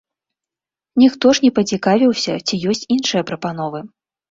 [1.03, 3.79] Ніхто ж не пацікавіўся, ці ёсць іншыя прапановы.